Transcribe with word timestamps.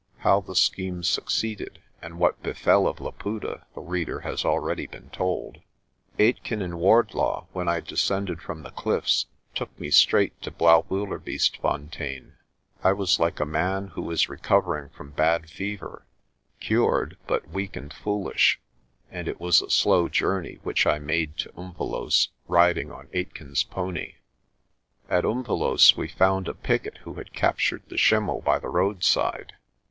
How 0.17 0.41
the 0.41 0.55
scheme 0.55 1.03
succeeded 1.03 1.77
and 2.01 2.17
what 2.17 2.41
befell 2.41 2.87
of 2.87 2.99
Laputa 2.99 3.67
the 3.75 3.81
reader 3.81 4.21
has 4.21 4.43
already 4.43 4.87
been 4.87 5.11
told. 5.11 5.61
Aitken 6.17 6.59
and 6.59 6.79
Wardlaw, 6.79 7.45
when 7.53 7.67
I 7.69 7.81
descended 7.81 8.41
from 8.41 8.63
the 8.63 8.71
cliffs, 8.71 9.27
took 9.53 9.79
me 9.79 9.91
straight 9.91 10.41
to 10.41 10.49
Blaauwildebeestefontein. 10.49 12.31
I 12.83 12.93
was 12.93 13.19
like 13.19 13.39
a 13.39 13.45
man 13.45 13.89
who 13.89 14.09
is 14.09 14.27
recovering 14.27 14.89
from 14.89 15.11
bad 15.11 15.47
fever, 15.51 16.07
cured 16.59 17.15
but 17.27 17.49
weak 17.49 17.75
and 17.75 17.93
foolish, 17.93 18.59
and 19.11 19.27
it 19.27 19.39
was 19.39 19.61
a 19.61 19.69
slow 19.69 20.09
journey 20.09 20.57
which 20.63 20.87
I 20.87 20.97
made 20.97 21.37
to 21.37 21.51
Umvelos', 21.55 22.29
riding 22.47 22.91
on 22.91 23.07
Aitken's 23.13 23.63
pony. 23.63 24.15
At 25.11 25.25
Umvelos' 25.25 25.95
we 25.95 26.07
found 26.07 26.47
a 26.47 26.55
picket 26.55 26.97
who 27.03 27.13
had 27.13 27.33
captured 27.33 27.83
the 27.89 27.99
schimmel 27.99 28.41
by 28.41 28.57
the 28.57 28.69
roadside. 28.69 29.53